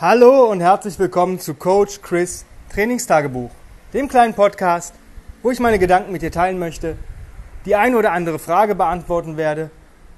[0.00, 3.52] Hallo und herzlich willkommen zu Coach Chris Trainingstagebuch,
[3.92, 4.92] dem kleinen Podcast,
[5.40, 6.96] wo ich meine Gedanken mit dir teilen möchte,
[7.64, 9.70] die eine oder andere Frage beantworten werde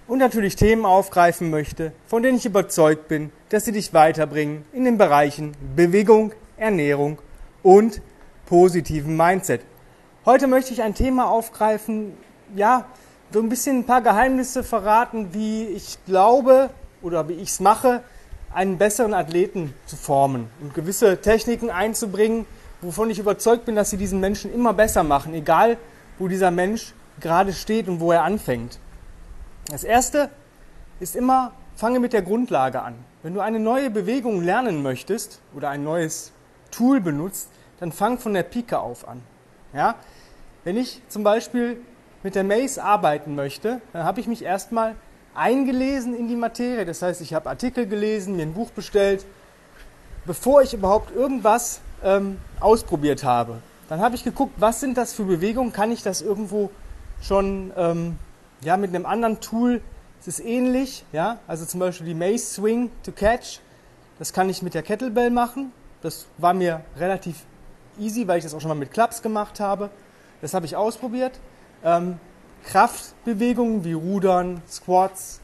[0.09, 4.87] und natürlich Themen aufgreifen möchte, von denen ich überzeugt bin, dass sie dich weiterbringen in
[4.87, 7.19] den Bereichen Bewegung, Ernährung
[7.63, 8.01] und
[8.47, 9.61] positiven Mindset.
[10.25, 12.17] Heute möchte ich ein Thema aufgreifen,
[12.55, 12.87] ja,
[13.31, 16.71] so ein bisschen ein paar Geheimnisse verraten, wie ich glaube
[17.03, 18.03] oder wie ich es mache,
[18.57, 22.47] einen besseren Athleten zu formen und gewisse Techniken einzubringen,
[22.81, 25.77] wovon ich überzeugt bin, dass sie diesen Menschen immer besser machen, egal
[26.19, 28.79] wo dieser Mensch gerade steht und wo er anfängt.
[29.71, 30.31] Das erste
[31.01, 32.95] ist immer, fange mit der Grundlage an.
[33.23, 36.33] Wenn du eine neue Bewegung lernen möchtest oder ein neues
[36.71, 39.21] Tool benutzt, dann fang von der Pike auf an.
[39.75, 39.97] Ja?
[40.65, 41.79] Wenn ich zum Beispiel
[42.23, 44.95] mit der Maze arbeiten möchte, dann habe ich mich erstmal
[45.37, 46.85] eingelesen in die Materie.
[46.85, 49.25] Das heißt, ich habe Artikel gelesen, mir ein Buch bestellt,
[50.25, 53.59] bevor ich überhaupt irgendwas ähm, ausprobiert habe.
[53.89, 56.71] Dann habe ich geguckt, was sind das für Bewegungen, kann ich das irgendwo
[57.21, 58.19] schon ähm,
[58.63, 59.81] ja, mit einem anderen Tool,
[60.21, 63.61] es ist ähnlich, ja, also zum Beispiel die Maze Swing to Catch,
[64.19, 65.73] das kann ich mit der Kettlebell machen.
[66.03, 67.45] Das war mir relativ
[67.99, 69.91] easy, weil ich das auch schon mal mit Clubs gemacht habe.
[70.41, 71.39] Das habe ich ausprobiert.
[71.85, 72.19] Ähm,
[72.65, 75.41] Kraftbewegungen wie Rudern, Squats,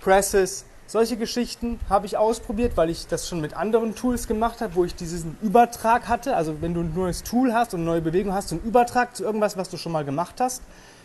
[0.00, 4.74] Presses, solche Geschichten habe ich ausprobiert, weil ich das schon mit anderen Tools gemacht habe,
[4.74, 6.36] wo ich diesen Übertrag hatte.
[6.36, 9.24] Also wenn du ein neues Tool hast und eine neue Bewegung hast, einen Übertrag zu
[9.24, 10.62] irgendwas, was du schon mal gemacht hast,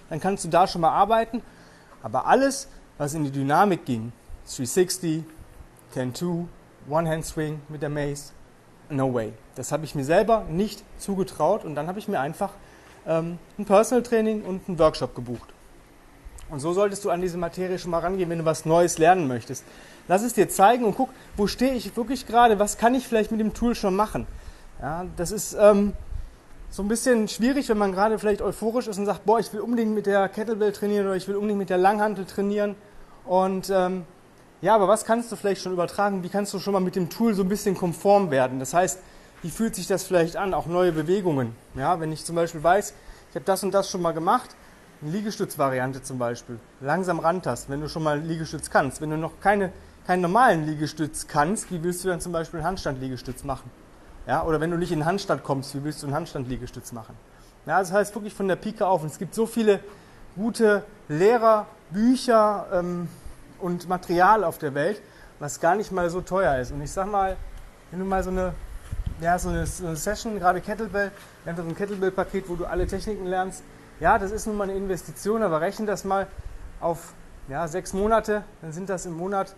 [0.09, 1.41] dann kannst du da schon mal arbeiten.
[2.03, 4.11] Aber alles, was in die Dynamik ging,
[4.47, 5.23] 360,
[5.93, 6.45] Can 2,
[6.89, 8.33] One-Hand Swing mit der Mace,
[8.89, 9.31] no way.
[9.55, 12.51] Das habe ich mir selber nicht zugetraut und dann habe ich mir einfach
[13.07, 15.53] ähm, ein Personal Training und einen Workshop gebucht.
[16.49, 19.27] Und so solltest du an diese Materie schon mal rangehen, wenn du was Neues lernen
[19.27, 19.65] möchtest.
[20.07, 23.31] Lass es dir zeigen und guck, wo stehe ich wirklich gerade, was kann ich vielleicht
[23.31, 24.25] mit dem Tool schon machen.
[24.81, 25.93] Ja, das ist ähm,
[26.69, 29.59] so ein bisschen schwierig, wenn man gerade vielleicht euphorisch ist und sagt, boah, ich will
[29.59, 32.75] unbedingt mit der Kettlebell trainieren oder ich will unbedingt mit der Langhantel trainieren.
[33.25, 34.05] Und ähm,
[34.61, 36.23] ja, aber was kannst du vielleicht schon übertragen?
[36.23, 38.59] Wie kannst du schon mal mit dem Tool so ein bisschen konform werden?
[38.59, 38.99] Das heißt,
[39.41, 40.53] wie fühlt sich das vielleicht an?
[40.53, 41.55] Auch neue Bewegungen.
[41.75, 42.93] Ja, wenn ich zum Beispiel weiß,
[43.29, 44.55] ich habe das und das schon mal gemacht,
[45.01, 48.99] eine Liegestützvariante zum Beispiel, langsam rantasten, wenn du schon mal Liegestütz kannst.
[48.99, 49.71] Wenn du noch keine,
[50.07, 53.69] keinen normalen Liegestütz kannst, wie willst du dann zum Beispiel einen Handstand-Liegestütz machen?
[54.25, 57.15] Ja, oder wenn du nicht in den Handstand kommst, wie willst du einen Handstand-Liegestütz machen?
[57.65, 59.01] Ja, das heißt wirklich von der Pike auf.
[59.01, 59.79] Und es gibt so viele
[60.35, 63.07] gute Lehrer, Bücher ähm,
[63.59, 65.01] und Material auf der Welt,
[65.39, 66.71] was gar nicht mal so teuer ist.
[66.71, 67.37] Und ich sag mal,
[67.91, 68.53] wenn du mal so eine,
[69.21, 71.11] ja, so eine, so eine Session, gerade Kettlebell,
[71.45, 73.63] einfach so ein Kettlebell-Paket, wo du alle Techniken lernst,
[73.99, 76.27] ja, das ist nun mal eine Investition, aber rechnen das mal
[76.79, 77.13] auf
[77.47, 79.55] ja, sechs Monate, dann sind das im Monat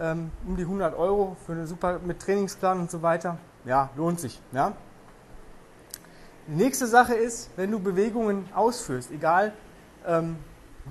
[0.00, 3.38] ähm, um die 100 Euro für eine super mit Trainingsplan und so weiter.
[3.64, 4.40] Ja, lohnt sich.
[4.52, 4.72] Ja.
[6.48, 9.52] Die nächste Sache ist, wenn du Bewegungen ausführst, egal
[10.06, 10.36] ähm,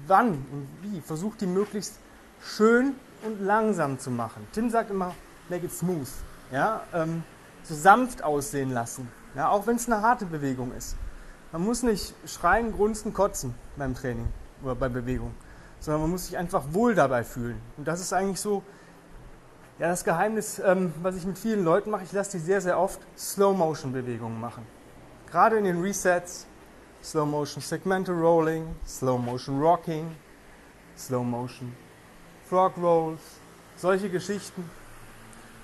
[0.08, 1.96] wann und wie, versuch die möglichst
[2.42, 2.96] schön
[3.26, 4.48] und langsam zu machen.
[4.54, 5.14] Tim sagt immer,
[5.50, 6.08] make it smooth.
[6.52, 7.24] Ja, ähm,
[7.64, 9.10] so sanft aussehen lassen.
[9.36, 10.96] Ja, auch wenn es eine harte Bewegung ist.
[11.52, 14.28] Man muss nicht schreien, grunzen, kotzen beim Training
[14.64, 15.34] oder bei Bewegung,
[15.80, 17.62] sondern man muss sich einfach wohl dabei fühlen.
[17.78, 18.64] Und das ist eigentlich so
[19.80, 22.04] ja, das Geheimnis, ähm, was ich mit vielen Leuten mache.
[22.04, 24.66] Ich lasse die sehr, sehr oft Slow-Motion-Bewegungen machen.
[25.30, 26.46] Gerade in den Resets,
[27.04, 30.16] Slow-Motion Segmental Rolling, Slow-Motion Rocking,
[30.96, 31.76] Slow-Motion
[32.48, 33.22] Frog Rolls,
[33.76, 34.70] solche Geschichten.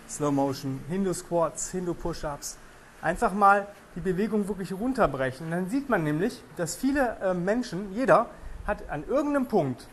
[0.10, 2.58] Slow-Motion Hindu Squats, Hindu Push-Ups.
[3.02, 5.48] Einfach mal die Bewegung wirklich runterbrechen.
[5.48, 8.28] Und dann sieht man nämlich, dass viele äh, Menschen, jeder,
[8.66, 9.88] hat an irgendeinem Punkt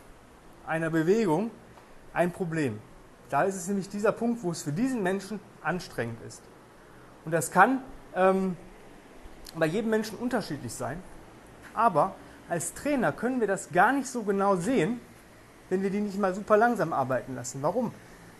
[0.67, 1.51] einer Bewegung
[2.13, 2.79] ein Problem.
[3.29, 6.41] Da ist es nämlich dieser Punkt, wo es für diesen Menschen anstrengend ist.
[7.25, 7.81] Und das kann
[8.15, 8.55] ähm,
[9.55, 11.01] bei jedem Menschen unterschiedlich sein.
[11.73, 12.15] Aber
[12.49, 14.99] als Trainer können wir das gar nicht so genau sehen,
[15.69, 17.61] wenn wir die nicht mal super langsam arbeiten lassen.
[17.61, 17.91] Warum?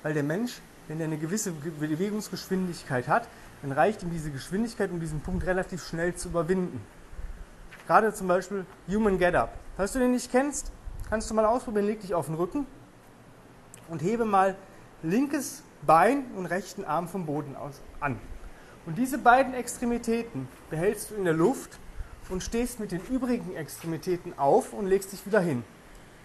[0.03, 3.27] Weil der Mensch, wenn er eine gewisse Bewegungsgeschwindigkeit hat,
[3.61, 6.81] dann reicht ihm diese Geschwindigkeit, um diesen Punkt relativ schnell zu überwinden.
[7.87, 9.53] Gerade zum Beispiel Human Get Up.
[9.77, 10.71] Falls du den nicht kennst,
[11.09, 12.65] kannst du mal ausprobieren, leg dich auf den Rücken
[13.89, 14.55] und hebe mal
[15.03, 18.19] linkes Bein und rechten Arm vom Boden aus an.
[18.85, 21.77] Und diese beiden Extremitäten behältst du in der Luft
[22.29, 25.63] und stehst mit den übrigen Extremitäten auf und legst dich wieder hin.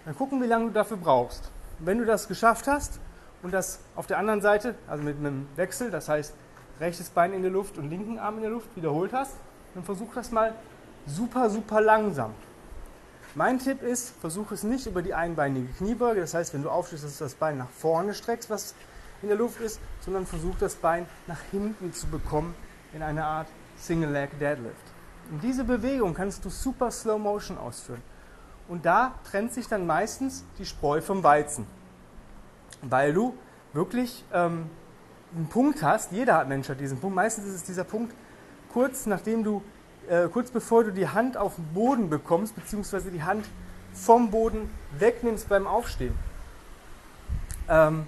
[0.04, 1.50] Dann gucken, wie lange du dafür brauchst.
[1.78, 3.00] Wenn du das geschafft hast
[3.42, 6.34] und das auf der anderen Seite, also mit einem Wechsel, das heißt
[6.80, 9.36] rechtes Bein in der Luft und linken Arm in der Luft wiederholt hast,
[9.74, 10.54] dann versuch das mal
[11.06, 12.34] super, super langsam.
[13.34, 16.20] Mein Tipp ist, versuch es nicht über die einbeinige Kniebeuge.
[16.20, 18.74] Das heißt, wenn du aufstehst, dass du das Bein nach vorne streckst, was
[19.22, 22.54] in der Luft ist, sondern versucht das Bein nach hinten zu bekommen
[22.92, 23.46] in eine Art
[23.76, 24.74] Single Leg Deadlift.
[25.30, 28.02] Und diese Bewegung kannst du super Slow Motion ausführen.
[28.66, 31.66] Und da trennt sich dann meistens die Spreu vom Weizen,
[32.82, 33.34] weil du
[33.72, 34.66] wirklich ähm,
[35.34, 36.12] einen Punkt hast.
[36.12, 37.16] Jeder Mensch hat diesen Punkt.
[37.16, 38.14] Meistens ist es dieser Punkt
[38.72, 39.62] kurz nachdem du
[40.08, 43.46] äh, kurz bevor du die Hand auf den Boden bekommst, beziehungsweise die Hand
[43.92, 46.14] vom Boden wegnimmst beim Aufstehen.
[47.68, 48.06] Ähm,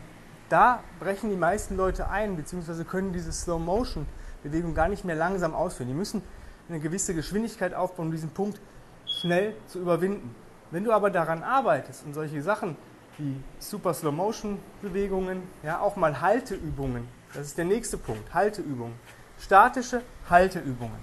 [0.49, 5.89] da brechen die meisten Leute ein, beziehungsweise können diese Slow-Motion-Bewegung gar nicht mehr langsam ausführen.
[5.89, 6.23] Die müssen
[6.69, 8.61] eine gewisse Geschwindigkeit aufbauen, um diesen Punkt
[9.07, 10.35] schnell zu überwinden.
[10.71, 12.77] Wenn du aber daran arbeitest und solche Sachen
[13.19, 18.95] wie Super Slow Motion Bewegungen, ja auch mal Halteübungen, das ist der nächste Punkt, Halteübungen,
[19.39, 20.99] statische Halteübungen,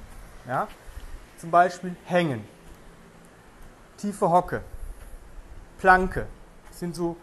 [0.47, 0.67] ja,
[1.37, 2.43] zum Beispiel Hängen,
[3.97, 4.61] tiefe Hocke,
[5.79, 6.27] Planke
[6.71, 7.15] sind so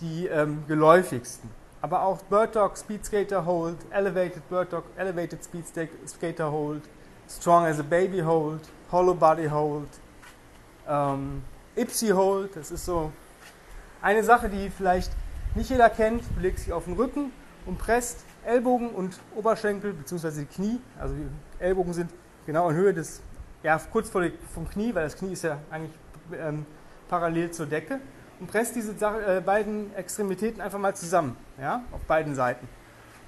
[0.00, 1.48] die ähm, geläufigsten.
[1.80, 5.64] Aber auch Bird Dog, Speed Skater Hold, Elevated Bird Dog, Elevated Speed
[6.06, 6.82] Skater Hold,
[7.28, 9.88] Strong as a Baby Hold, Hollow Body Hold,
[10.88, 11.42] ähm,
[11.74, 13.10] Ipsy Hold, das ist so
[14.02, 15.12] eine Sache, die vielleicht
[15.54, 16.22] nicht jeder kennt.
[16.36, 17.32] Du legst dich auf den Rücken
[17.66, 20.40] und presst Ellbogen und Oberschenkel bzw.
[20.40, 22.10] die Knie, also die Ellbogen sind
[22.44, 23.22] genau in Höhe des,
[23.62, 25.92] ja kurz vor vom Knie, weil das Knie ist ja eigentlich
[26.32, 26.66] ähm,
[27.08, 28.00] parallel zur Decke
[28.40, 32.68] und presst diese äh, beiden Extremitäten einfach mal zusammen, ja, auf beiden Seiten.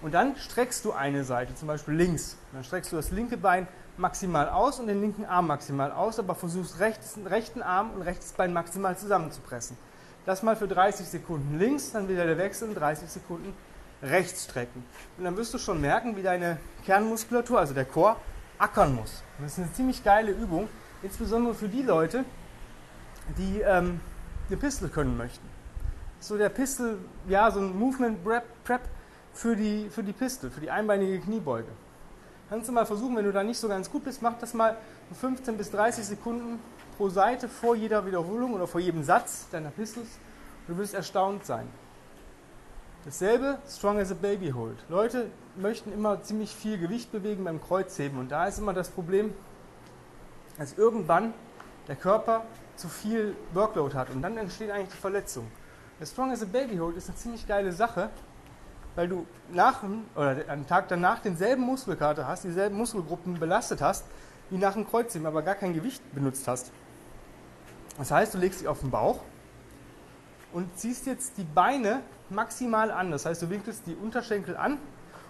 [0.02, 2.36] Und dann streckst du eine Seite, zum Beispiel links.
[2.52, 3.66] Dann streckst du das linke Bein
[3.96, 8.32] maximal aus und den linken Arm maximal aus, aber versuchst rechts, rechten Arm und rechtes
[8.32, 9.78] Bein maximal zusammenzupressen.
[10.26, 13.54] Das mal für 30 Sekunden links, dann wieder der Wechsel in 30 Sekunden
[14.02, 14.84] rechts strecken.
[15.18, 18.16] Und dann wirst du schon merken, wie deine Kernmuskulatur, also der Chor,
[18.58, 19.22] ackern muss.
[19.38, 20.68] Und das ist eine ziemlich geile Übung,
[21.02, 22.24] insbesondere für die Leute,
[23.36, 24.00] die ähm,
[24.48, 25.46] eine Pistol können möchten.
[26.20, 26.98] So der Pistol,
[27.28, 28.80] ja, so ein Movement Prep
[29.34, 31.68] für die, für die Pistol, für die einbeinige Kniebeuge.
[32.48, 34.76] Kannst du mal versuchen, wenn du da nicht so ganz gut bist, mach das mal
[35.20, 36.60] 15 bis 30 Sekunden
[36.96, 40.18] pro Seite vor jeder Wiederholung oder vor jedem Satz deiner Pistols.
[40.66, 41.68] Du wirst erstaunt sein.
[43.04, 44.78] Dasselbe, Strong as a Baby Hold.
[44.88, 45.26] Leute
[45.56, 49.34] möchten immer ziemlich viel Gewicht bewegen beim Kreuzheben und da ist immer das Problem,
[50.56, 51.34] dass irgendwann
[51.86, 52.44] der Körper
[52.76, 55.50] zu viel Workload hat und dann entsteht eigentlich die Verletzung.
[56.00, 58.08] Der Strong as a Baby Hold ist eine ziemlich geile Sache,
[58.94, 59.82] weil du nach
[60.14, 64.06] oder am Tag danach denselben Muskelkater hast, dieselben Muskelgruppen belastet hast,
[64.50, 66.72] wie nach dem Kreuzheben, aber gar kein Gewicht benutzt hast.
[67.98, 69.20] Das heißt, du legst dich auf den Bauch
[70.52, 72.00] und ziehst jetzt die Beine
[72.30, 73.10] maximal an.
[73.10, 74.78] Das heißt, du winkelst die Unterschenkel an,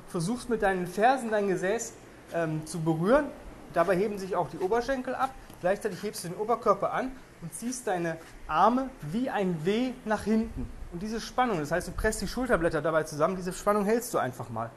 [0.08, 1.94] versuchst mit deinen Fersen dein Gesäß
[2.32, 3.26] ähm, zu berühren.
[3.72, 5.31] Dabei heben sich auch die Oberschenkel ab.
[5.61, 7.12] Gleichzeitig hebst du den Oberkörper an
[7.43, 8.16] und ziehst deine
[8.46, 10.69] Arme wie ein W nach hinten.
[10.93, 14.19] Und diese Spannung, das heißt, du presst die Schulterblätter dabei zusammen, diese Spannung hältst du
[14.19, 14.70] einfach mal.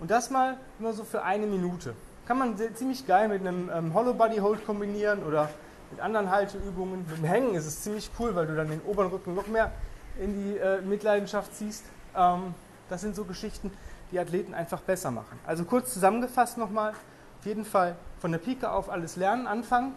[0.00, 1.94] Und das mal immer so für eine Minute.
[2.26, 5.48] Kann man ziemlich geil mit einem ähm, Hollow Body Hold kombinieren oder
[5.92, 7.06] mit anderen Halteübungen.
[7.08, 9.70] Mit dem Hängen ist es ziemlich cool, weil du dann den oberen Rücken noch mehr
[10.18, 11.84] in die äh, Mitleidenschaft ziehst.
[12.16, 12.54] Ähm,
[12.88, 13.70] das sind so Geschichten,
[14.10, 15.38] die Athleten einfach besser machen.
[15.46, 16.92] Also kurz zusammengefasst nochmal,
[17.38, 19.94] auf jeden Fall von der Pike auf alles lernen, anfangen.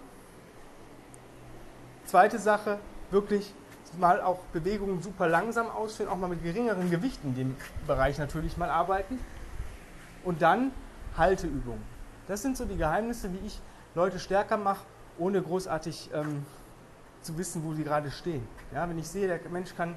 [2.05, 2.77] Zweite Sache,
[3.11, 3.53] wirklich
[3.97, 7.55] mal auch Bewegungen super langsam ausführen, auch mal mit geringeren Gewichten in dem
[7.87, 9.19] Bereich natürlich mal arbeiten.
[10.25, 10.71] Und dann
[11.17, 11.83] Halteübungen.
[12.27, 13.61] Das sind so die Geheimnisse, wie ich
[13.93, 14.85] Leute stärker mache,
[15.17, 16.45] ohne großartig ähm,
[17.21, 18.47] zu wissen, wo sie gerade stehen.
[18.73, 19.95] Ja, wenn ich sehe, der Mensch kann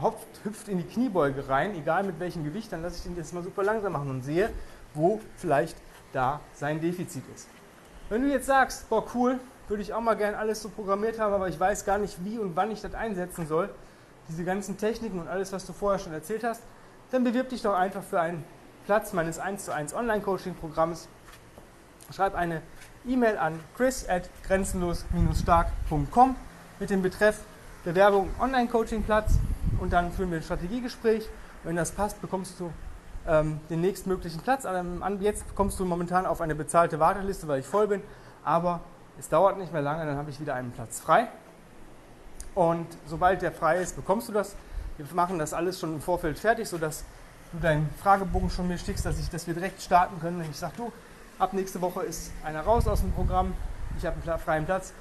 [0.00, 3.34] hopft, hüpft in die Kniebeuge rein, egal mit welchem Gewicht, dann lasse ich den jetzt
[3.34, 4.50] mal super langsam machen und sehe,
[4.94, 5.76] wo vielleicht
[6.12, 7.48] da sein Defizit ist.
[8.08, 9.38] Wenn du jetzt sagst, boah cool,
[9.68, 12.38] würde ich auch mal gerne alles so programmiert haben, aber ich weiß gar nicht, wie
[12.38, 13.70] und wann ich das einsetzen soll,
[14.28, 16.62] diese ganzen Techniken und alles, was du vorher schon erzählt hast,
[17.10, 18.44] dann bewirb dich doch einfach für einen
[18.86, 21.08] Platz meines 1 zu 1 Online-Coaching-Programms.
[22.12, 22.62] Schreib eine
[23.06, 26.36] E-Mail an chris at grenzenlos-stark.com
[26.80, 27.40] mit dem Betreff
[27.84, 29.34] Bewerbung Online-Coaching-Platz
[29.80, 31.28] und dann führen wir ein Strategiegespräch.
[31.64, 32.72] Wenn das passt, bekommst du
[33.26, 34.66] ähm, den nächstmöglichen Platz.
[35.20, 38.02] Jetzt kommst du momentan auf eine bezahlte Warteliste, weil ich voll bin,
[38.44, 38.80] aber
[39.18, 41.28] es dauert nicht mehr lange, dann habe ich wieder einen Platz frei.
[42.54, 44.56] Und sobald der frei ist, bekommst du das.
[44.96, 47.04] Wir machen das alles schon im Vorfeld fertig, sodass
[47.52, 50.40] du deinen Fragebogen schon mir schickst, dass, ich, dass wir direkt starten können.
[50.40, 50.92] Wenn ich sage, du,
[51.40, 53.54] ab nächste Woche ist einer raus aus dem Programm,
[53.98, 54.92] ich habe einen freien Platz,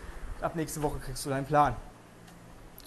[0.42, 1.76] ab nächste Woche kriegst du deinen Plan.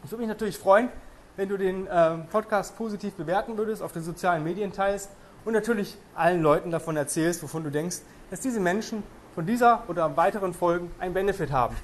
[0.04, 0.88] Ich würde mich natürlich freuen,
[1.36, 5.10] wenn du den äh, Podcast positiv bewerten würdest, auf den sozialen Medien teilst
[5.44, 7.98] und natürlich allen Leuten davon erzählst, wovon du denkst,
[8.30, 9.02] dass diese Menschen
[9.34, 11.76] von dieser oder weiteren Folgen einen Benefit haben.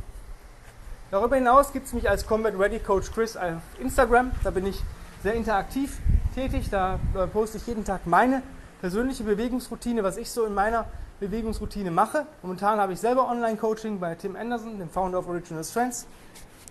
[1.11, 4.33] Darüber hinaus gibt es mich als Combat Ready Coach Chris auf Instagram.
[4.43, 4.83] Da bin ich
[5.23, 5.99] sehr interaktiv
[6.35, 6.69] tätig.
[6.71, 8.43] Da äh, poste ich jeden Tag meine
[8.81, 10.87] persönliche Bewegungsroutine, was ich so in meiner
[11.21, 12.27] Bewegungsroutine mache.
[12.43, 16.07] Momentan habe ich selber Online-Coaching bei Tim Anderson, dem Founder of Original Strengths.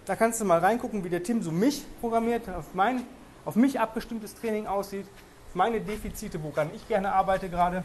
[0.05, 3.03] Da kannst du mal reingucken, wie der Tim so mich programmiert, auf, mein,
[3.43, 5.05] auf mich abgestimmtes Training aussieht,
[5.49, 7.83] auf meine Defizite, woran ich gerne arbeite gerade.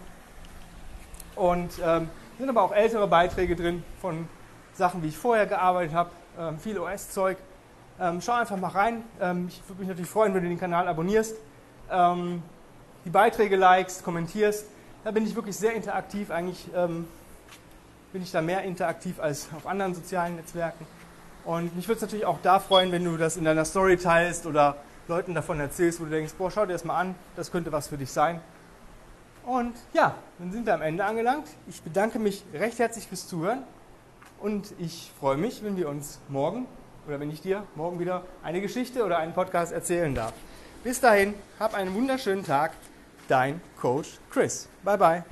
[1.35, 4.29] Und ähm, sind aber auch ältere Beiträge drin von
[4.75, 7.39] Sachen, wie ich vorher gearbeitet habe, ähm, viel OS-Zeug.
[8.01, 9.03] Ähm, schau einfach mal rein.
[9.21, 11.35] Ähm, ich würde mich natürlich freuen, wenn du den Kanal abonnierst,
[11.91, 12.43] ähm,
[13.05, 14.67] die Beiträge likest, kommentierst.
[15.05, 16.31] Da bin ich wirklich sehr interaktiv.
[16.31, 17.07] Eigentlich ähm,
[18.13, 20.87] bin ich da mehr interaktiv als auf anderen sozialen Netzwerken.
[21.45, 24.47] Und mich würde es natürlich auch da freuen, wenn du das in deiner Story teilst
[24.47, 24.77] oder
[25.09, 27.89] Leuten davon erzählst, wo du denkst, boah, schau dir das mal an, das könnte was
[27.89, 28.41] für dich sein.
[29.45, 31.49] Und ja, dann sind wir am Ende angelangt.
[31.69, 33.65] Ich bedanke mich recht herzlich fürs Zuhören
[34.41, 36.67] und ich freue mich, wenn wir uns morgen
[37.09, 40.33] oder wenn ich dir morgen wieder eine Geschichte oder einen Podcast erzählen darf.
[40.85, 42.73] Bis dahin, hab einen wunderschönen Tag.
[43.29, 44.69] Dein Coach Chris.
[44.85, 45.25] Bye bye.